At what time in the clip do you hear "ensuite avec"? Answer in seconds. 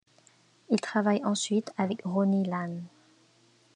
1.23-2.01